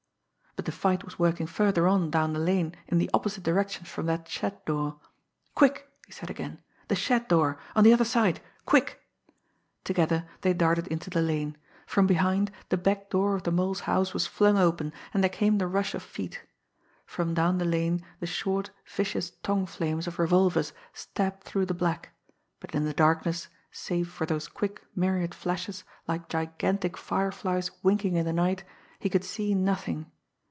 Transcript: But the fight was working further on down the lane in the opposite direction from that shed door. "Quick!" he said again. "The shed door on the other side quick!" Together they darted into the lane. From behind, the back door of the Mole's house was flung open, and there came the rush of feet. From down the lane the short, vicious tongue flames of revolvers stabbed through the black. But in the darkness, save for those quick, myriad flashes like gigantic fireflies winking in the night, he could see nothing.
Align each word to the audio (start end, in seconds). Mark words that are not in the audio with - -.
But 0.57 0.65
the 0.67 0.71
fight 0.73 1.03
was 1.05 1.17
working 1.17 1.47
further 1.47 1.87
on 1.87 2.11
down 2.11 2.33
the 2.33 2.39
lane 2.39 2.75
in 2.87 2.97
the 2.99 3.09
opposite 3.15 3.41
direction 3.41 3.85
from 3.85 4.05
that 4.07 4.27
shed 4.27 4.63
door. 4.65 4.99
"Quick!" 5.55 5.89
he 6.05 6.11
said 6.11 6.29
again. 6.29 6.61
"The 6.89 6.93
shed 6.95 7.29
door 7.29 7.57
on 7.73 7.83
the 7.85 7.93
other 7.93 8.03
side 8.05 8.41
quick!" 8.65 9.01
Together 9.85 10.27
they 10.41 10.53
darted 10.53 10.87
into 10.89 11.09
the 11.09 11.21
lane. 11.21 11.57
From 11.87 12.05
behind, 12.05 12.51
the 12.67 12.75
back 12.77 13.09
door 13.09 13.33
of 13.33 13.43
the 13.43 13.51
Mole's 13.51 13.81
house 13.87 14.13
was 14.13 14.27
flung 14.27 14.57
open, 14.57 14.91
and 15.13 15.23
there 15.23 15.29
came 15.29 15.57
the 15.57 15.67
rush 15.67 15.95
of 15.95 16.03
feet. 16.03 16.43
From 17.05 17.33
down 17.33 17.57
the 17.57 17.65
lane 17.65 18.05
the 18.19 18.27
short, 18.27 18.69
vicious 18.85 19.31
tongue 19.41 19.65
flames 19.65 20.05
of 20.05 20.19
revolvers 20.19 20.73
stabbed 20.93 21.43
through 21.43 21.65
the 21.65 21.73
black. 21.73 22.11
But 22.59 22.75
in 22.75 22.83
the 22.83 22.93
darkness, 22.93 23.47
save 23.71 24.09
for 24.11 24.25
those 24.27 24.49
quick, 24.49 24.83
myriad 24.95 25.33
flashes 25.33 25.85
like 26.09 26.27
gigantic 26.29 26.97
fireflies 26.97 27.71
winking 27.81 28.15
in 28.17 28.25
the 28.25 28.33
night, 28.33 28.63
he 28.99 29.09
could 29.09 29.23
see 29.23 29.55
nothing. 29.55 30.11